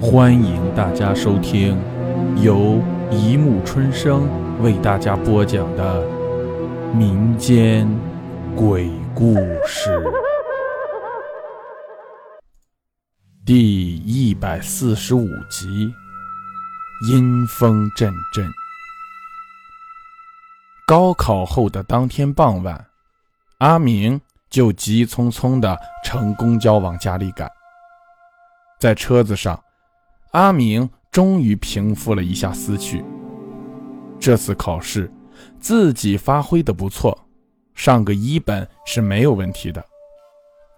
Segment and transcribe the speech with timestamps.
[0.00, 1.76] 欢迎大家收听
[2.40, 4.28] 由一木春生
[4.62, 6.06] 为大家播讲的
[6.94, 7.84] 民间
[8.54, 9.34] 鬼故
[9.66, 10.00] 事
[13.44, 15.92] 第一百四十五集
[17.12, 18.46] 《阴风阵阵》。
[20.86, 22.86] 高考后的当天傍晚，
[23.58, 27.50] 阿明就急匆匆地乘公交往家里赶，
[28.78, 29.60] 在车子上。
[30.32, 33.02] 阿明终于平复了一下思绪。
[34.20, 35.10] 这次考试，
[35.58, 37.16] 自己发挥的不错，
[37.74, 39.82] 上个一本是没有问题的。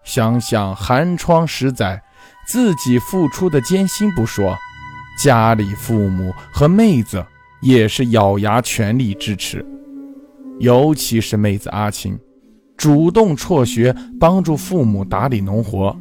[0.05, 2.03] 想想寒窗十载，
[2.47, 4.57] 自己付出的艰辛不说，
[5.19, 7.25] 家里父母和妹子
[7.61, 9.65] 也是咬牙全力支持，
[10.59, 12.19] 尤其是妹子阿琴，
[12.77, 15.95] 主动辍学帮助父母打理农活。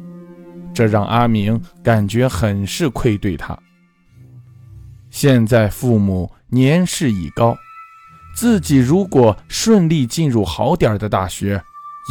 [0.72, 3.58] 这让阿明感觉很是愧对他。
[5.10, 7.56] 现在父母年事已高，
[8.34, 11.62] 自己如果顺利进入好点的大学，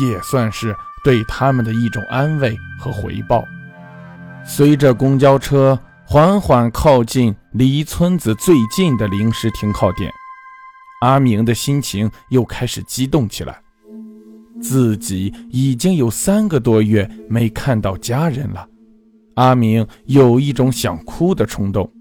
[0.01, 3.43] 也算是对他们的一种安慰和回报。
[4.45, 10.11] 随着公交车缓缓靠近离村子最近的临时停靠点，
[11.01, 13.61] 阿明的心情又开始激动起来。
[14.61, 18.67] 自己已经有三个多月没看到家人了，
[19.35, 21.91] 阿明有一种想哭的冲动。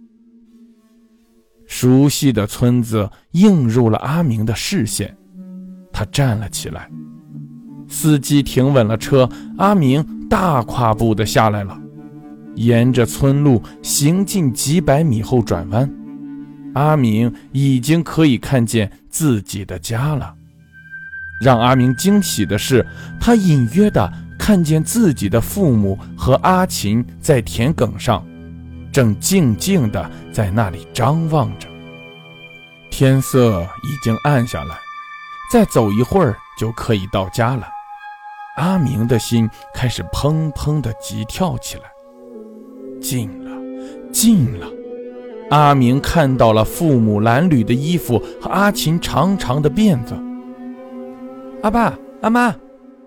[1.67, 5.17] 熟悉的村子映入了阿明的视线，
[5.93, 6.91] 他站了起来。
[7.87, 11.79] 司机停稳了车，阿明大跨步的下来了，
[12.55, 15.91] 沿着村路行进几百米后转弯，
[16.75, 20.35] 阿明已经可以看见自己的家了。
[21.41, 22.87] 让阿明惊喜的是，
[23.21, 28.27] 他隐约的看见自己的父母和阿琴在田埂上，
[28.93, 31.69] 正静静的在那里张望着。
[32.91, 34.77] 天色已经暗下来，
[35.53, 37.69] 再走一会儿就可以到家了。
[38.57, 41.85] 阿明的心开始砰砰的急跳起来。
[43.01, 43.51] 近了，
[44.13, 44.67] 近了！
[45.51, 50.19] 阿明看到了父母褴褛的衣服和阿琴长长的辫子。
[51.61, 52.55] 阿爸、阿妈，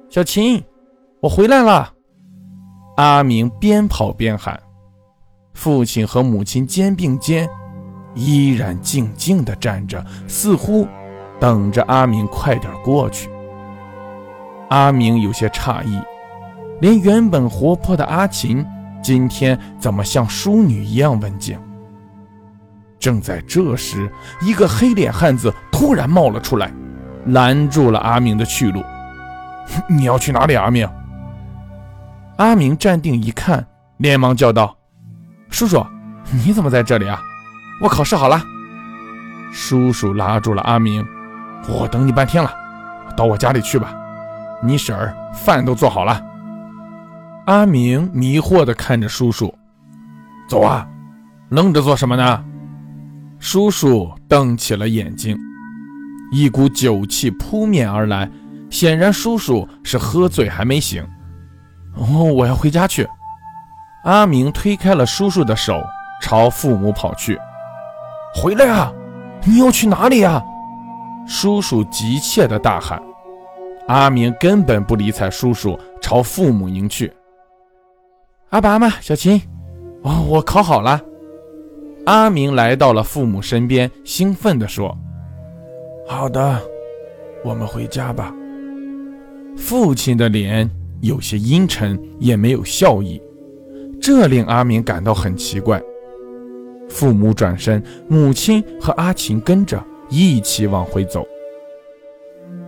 [0.10, 0.62] 小琴，
[1.22, 1.94] 我回来了！
[2.98, 4.62] 阿明边跑边喊。
[5.54, 7.48] 父亲和母亲肩并肩，
[8.14, 10.86] 依然静静地站着，似乎
[11.40, 13.30] 等着阿明快点过去。
[14.70, 15.98] 阿明有些诧异，
[16.82, 18.66] 连原本活泼的阿琴，
[19.02, 21.58] 今天怎么像淑女一样文静？
[23.00, 26.70] 正在这时，一个黑脸汉子突然冒了出来。
[27.28, 28.84] 拦住了阿明的去路。
[29.88, 30.88] 你要去哪里，阿明？
[32.38, 33.66] 阿明站定一看，
[33.98, 34.76] 连忙叫道
[35.50, 35.86] ：“叔叔，
[36.32, 37.22] 你怎么在这里啊？
[37.82, 38.42] 我考试好了。”
[39.54, 41.06] 叔叔拉住了阿明
[41.70, 42.52] ：“我等你半天了，
[43.16, 43.94] 到我家里去吧。
[44.64, 46.22] 你婶儿饭都做好了。”
[47.46, 49.54] 阿明迷惑地看着叔叔
[50.50, 50.88] ：“走啊，
[51.50, 52.44] 愣着做什么呢？”
[53.40, 55.38] 叔叔瞪起了眼睛。
[56.32, 58.30] 一股酒气扑面而来，
[58.70, 61.06] 显然叔叔是喝醉还没醒。
[61.96, 63.06] 哦，我要回家去。
[64.06, 65.84] 阿明推开了叔叔的手，
[66.22, 67.38] 朝父母跑去。
[68.34, 68.92] 回来啊！
[69.44, 70.42] 你要去哪里呀？
[71.28, 73.02] 叔叔急切地大喊。
[73.88, 77.12] 阿明根本不理睬叔叔，朝父母迎去。
[78.52, 79.42] 阿爸阿妈，小琴，
[80.04, 81.02] 哦，我考好了。
[82.06, 84.98] 阿明来到了父母身边，兴奋地说。
[86.08, 86.62] 好的，
[87.44, 88.34] 我们回家吧。
[89.58, 90.70] 父亲的脸
[91.02, 93.22] 有些阴沉，也没有笑意，
[94.02, 95.82] 这令阿明感到很奇怪。
[96.90, 101.26] 父母转身，母亲和阿琴跟着一起往回走。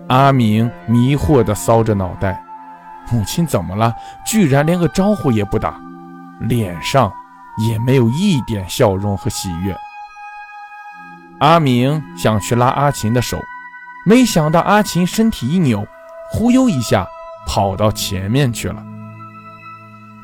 [0.07, 2.41] 阿明迷惑地搔着脑袋，
[3.11, 3.93] 母亲怎么了？
[4.25, 5.79] 居然连个招呼也不打，
[6.47, 7.11] 脸上
[7.67, 9.75] 也没有一点笑容和喜悦。
[11.43, 13.37] 阿明想去拉阿琴的手，
[14.05, 15.85] 没想到阿琴身体一扭，
[16.31, 17.05] 忽悠一下
[17.45, 18.81] 跑到前面去了。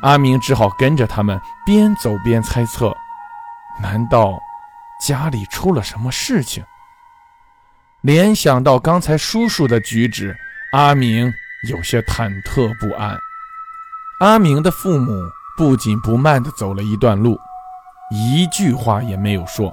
[0.01, 2.95] 阿明只好跟着他们边走边猜测：
[3.81, 4.39] 难道
[5.06, 6.63] 家里出了什么事情？
[8.00, 10.33] 联想到刚才叔叔的举止，
[10.72, 11.30] 阿明
[11.68, 13.19] 有些忐忑不安。
[14.22, 15.12] 阿明的父母
[15.57, 17.38] 不紧不慢地走了一段路，
[18.10, 19.69] 一句话也没有说。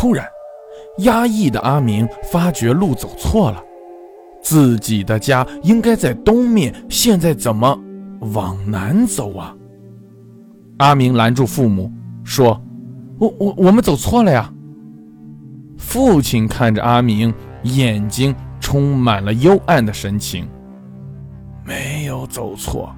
[0.00, 0.24] 突然，
[0.98, 3.60] 压抑的阿明发觉路走错了，
[4.40, 7.76] 自己的家应该在东面，现在怎么
[8.32, 9.52] 往南走啊？
[10.76, 11.90] 阿明拦住父母，
[12.22, 12.62] 说
[13.18, 14.48] ：“我我我们走错了呀。”
[15.76, 17.34] 父亲看着阿明，
[17.64, 20.48] 眼睛充满了幽暗的神情。
[21.64, 22.94] 没有走错，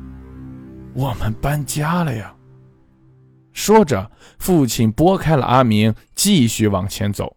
[0.92, 2.30] 我们搬家了呀。
[3.60, 7.36] 说着，父亲拨开了阿明，继续往前走。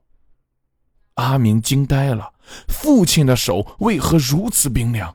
[1.16, 2.32] 阿明惊呆了，
[2.70, 5.14] 父亲的手为何如此冰凉？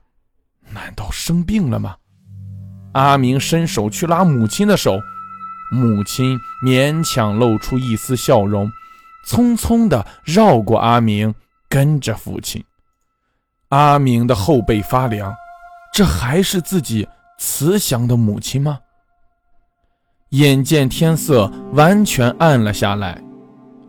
[0.69, 1.95] 难道生病了吗？
[2.93, 4.99] 阿明伸手去拉母亲的手，
[5.71, 8.69] 母亲勉强露出一丝笑容。
[9.25, 11.33] 匆匆地绕过阿明，
[11.67, 12.63] 跟着父亲。
[13.69, 15.33] 阿明的后背发凉，
[15.91, 17.07] 这还是自己
[17.39, 18.79] 慈祥的母亲吗？
[20.29, 23.21] 眼见天色完全暗了下来，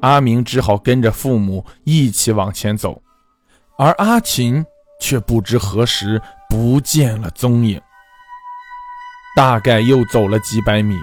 [0.01, 3.03] 阿明只好跟着父母一起往前走，
[3.79, 4.65] 而阿琴
[5.01, 7.81] 却不知何时不见了踪影。
[9.37, 10.97] 大概又走了几百米，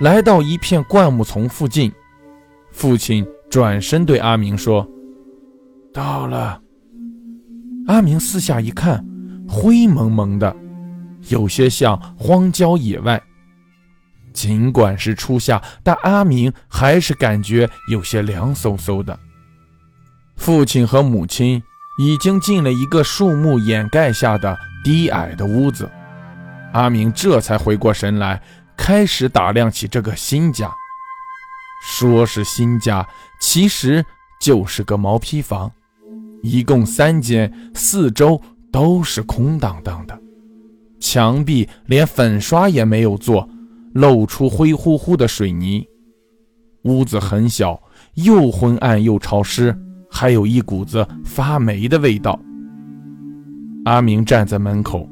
[0.00, 1.92] 来到一片灌木丛附近，
[2.70, 3.26] 父亲。
[3.50, 4.88] 转身对阿明说
[5.92, 6.58] ：“到了。”
[7.86, 9.04] 阿明四下一看，
[9.46, 10.56] 灰蒙蒙的，
[11.28, 13.22] 有些像荒郊野外。
[14.32, 19.18] 尽管是初夏，但阿明还是感觉有些凉飕飕的。
[20.36, 21.62] 父亲和母亲
[21.98, 25.88] 已经进了一个树木掩盖下的低矮的屋子，
[26.72, 28.42] 阿明这才回过神来，
[28.76, 30.72] 开始打量起这个新家。
[31.84, 33.06] 说是新家，
[33.40, 34.04] 其实
[34.40, 35.70] 就是个毛坯房，
[36.42, 38.40] 一共三间，四周
[38.72, 40.18] 都是空荡荡的，
[41.00, 43.48] 墙壁连粉刷也没有做，
[43.94, 45.86] 露出灰乎乎的水泥。
[46.84, 47.80] 屋子很小，
[48.14, 49.76] 又昏暗又潮湿，
[50.10, 52.38] 还有一股子发霉的味道。
[53.84, 55.08] 阿明站在门口，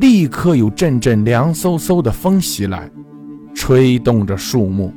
[0.00, 2.90] 立刻有阵阵凉飕飕的风袭来，
[3.54, 4.92] 吹动着树木。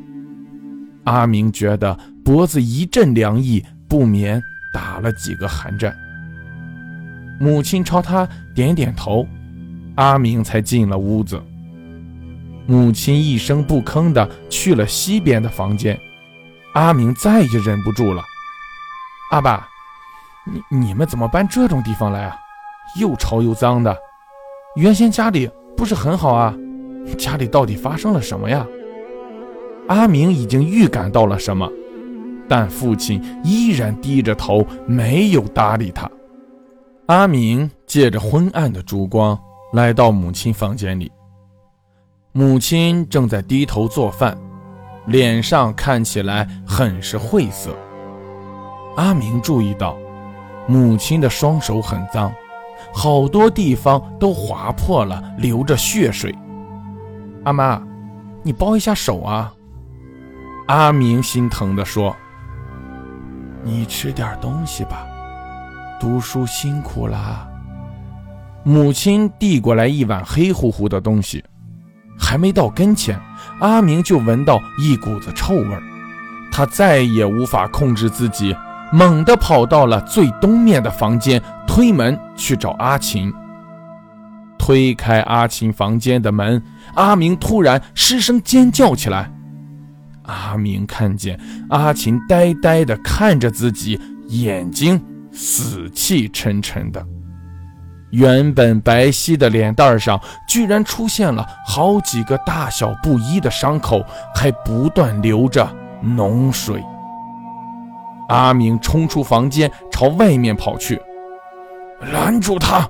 [1.06, 4.42] 阿明觉得脖子一阵凉意，不免
[4.74, 5.94] 打了几个寒战。
[7.40, 9.28] 母亲朝他点点头，
[9.96, 11.42] 阿明才进了屋子。
[12.66, 16.00] 母亲一声不吭地去了西边的房间，
[16.74, 18.24] 阿明再也忍不住了
[19.32, 19.68] ：“阿爸，
[20.46, 22.36] 你你们怎么搬这种地方来啊？
[23.00, 23.96] 又潮又脏的。
[24.76, 26.54] 原先家里不是很好啊？
[27.18, 28.66] 家里到底发生了什么呀？”
[29.90, 31.70] 阿明已经预感到了什么，
[32.48, 36.10] 但父亲依然低着头，没有搭理他。
[37.08, 39.38] 阿明借着昏暗的烛光
[39.74, 41.12] 来到母亲房间里，
[42.36, 44.36] 母亲正在低头做饭，
[45.06, 47.70] 脸上看起来很是晦涩。
[48.96, 49.96] 阿明注意到，
[50.68, 52.34] 母亲的双手很脏，
[52.92, 56.36] 好多地方都划破了，流着血水。
[57.44, 57.80] 阿妈，
[58.42, 59.54] 你包一下手啊。
[60.66, 62.16] 阿明心疼地说
[63.62, 65.06] ：“你吃点东西吧，
[66.00, 67.48] 读书辛苦了。”
[68.66, 71.44] 母亲递过来一碗黑乎乎的东西，
[72.34, 73.16] 还没到跟前，
[73.60, 75.68] 阿明就闻到一股子臭味
[76.52, 78.56] 他再也无法控制自己，
[78.92, 83.32] 猛地跑到了最东面的房间，推门去找阿琴。
[84.58, 86.60] 推开阿琴房间的门，
[86.96, 89.32] 阿明突然失声尖叫起来。
[90.24, 91.40] 阿明看见
[91.70, 95.00] 阿琴呆呆地看着自己，眼睛
[95.32, 97.06] 死气沉沉的，
[98.14, 104.04] 原本白皙的脸蛋上居然出现了好几个大小不一的伤口，
[104.36, 105.68] 还不断流着
[106.04, 106.84] 脓水。
[108.30, 111.02] 阿明冲出房间，朝外面跑去，
[112.12, 112.88] 拦住他！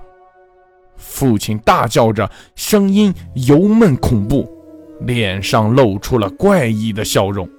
[0.98, 4.52] 父亲大叫着，声音油闷恐怖。
[5.00, 7.50] 脸上露出了怪异的笑容，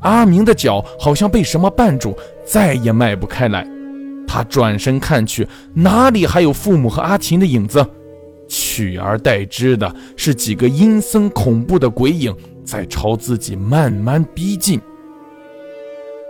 [0.00, 3.66] 阿明的脚好像被什么绊住，再也迈不开来。
[4.34, 7.88] 他转身看去，哪里还有父母和阿琴的影子？
[8.48, 14.80] 取而代之的是几个阴森恐怖的鬼影在朝自己慢慢逼近。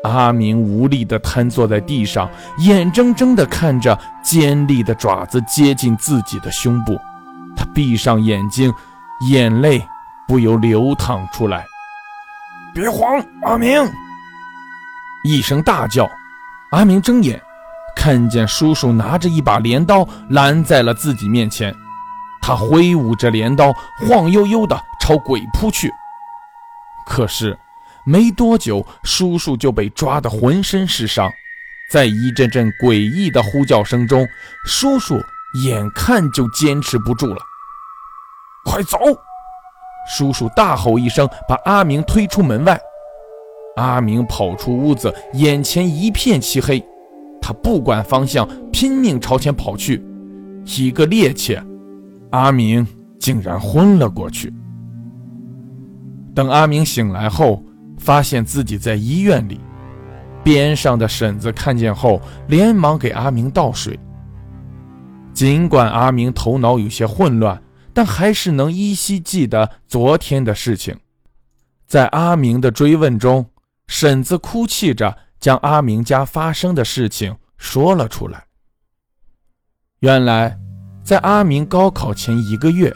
[0.02, 7.00] 阿明无力地瘫坐在地上，眼睁睁地看着尖利的爪子接近自己的胸部。
[7.56, 8.70] 他闭上眼睛，
[9.30, 9.82] 眼泪。
[10.26, 11.66] 不由流淌出来。
[12.74, 13.82] 别慌，阿明！
[15.22, 16.10] 一声大叫，
[16.70, 17.38] 阿明睁眼，
[18.04, 21.74] 看见叔叔拿着一把镰刀拦在了自己面前。
[22.42, 23.72] 他挥舞着镰刀，
[24.06, 25.90] 晃悠悠地朝鬼扑去。
[27.06, 27.58] 可是
[28.04, 31.32] 没多久，叔叔就被抓得浑身是伤。
[31.90, 34.28] 在一阵阵诡异的呼叫声中，
[34.66, 35.18] 叔叔
[35.62, 37.38] 眼看就坚持不住了。
[38.66, 38.98] 快走！
[40.14, 42.78] 叔叔大吼一声，把阿明推出门外。
[43.76, 46.86] 阿明跑出屋子，眼前一片漆黑，
[47.46, 50.02] 他不管方向，拼命朝前跑去。
[50.64, 51.62] 一个趔趄，
[52.30, 52.86] 阿明
[53.20, 54.50] 竟然昏了过去。
[56.34, 57.62] 等阿明醒来后，
[57.98, 59.60] 发现自己在医院里。
[60.42, 64.00] 边上的婶子看见后，连忙给阿明倒水。
[65.34, 70.96] 尽管阿明头脑有些混乱，但还是能依稀记得昨天的事情。
[71.86, 73.44] 在阿明的追问中，
[73.86, 78.46] 婶子哭泣着将阿明家发生的事情说了出来。
[79.98, 80.58] 原来，
[81.04, 82.90] 在阿明高考前一个月，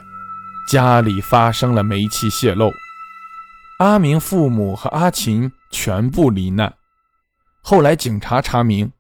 [0.73, 2.71] 家里发生了煤气泄漏，
[3.81, 6.73] 阿明父母和阿琴全部罹难。
[7.63, 8.91] 后来警察查明，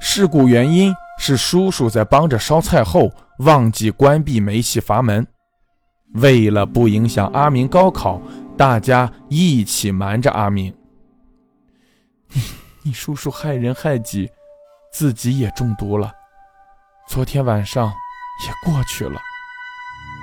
[0.00, 5.26] 事故原因是叔叔在帮着烧菜后忘记关闭煤气阀门。
[6.14, 8.22] 为了不影响阿明高考，
[8.56, 10.74] 大家一起瞒着阿明。
[12.86, 14.30] 你叔叔害人害己，
[14.92, 16.12] 自己也中毒了。
[17.08, 17.88] 昨天晚上
[18.46, 19.20] 也过去了。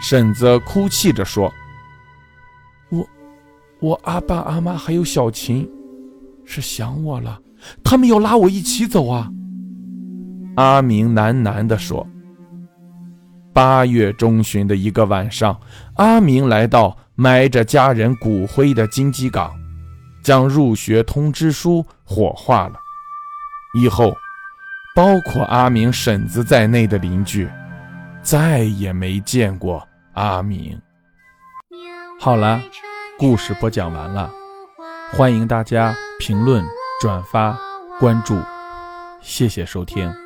[0.01, 1.51] 婶子哭泣着说
[2.89, 3.05] ：“我
[3.81, 5.69] 我阿爸阿妈还有小琴，
[6.45, 7.37] 是想我了。”
[7.83, 9.29] 他们要拉我一起走啊！
[10.55, 12.07] 阿明喃喃地说。
[13.51, 15.59] 八月中旬的一个晚上，
[15.95, 19.53] 阿明来到埋着家人骨灰的金鸡岗，
[20.23, 22.79] 将入学通知书火化了。
[23.73, 24.15] 以后，
[24.95, 27.49] 包括阿明婶子在内的邻居，
[28.21, 30.79] 再也没见过阿明。
[32.19, 32.61] 好了，
[33.17, 34.31] 故事播讲完了，
[35.11, 36.63] 欢迎大家评论。
[37.01, 37.59] 转发
[37.99, 38.39] 关注，
[39.19, 40.22] 谢谢收听。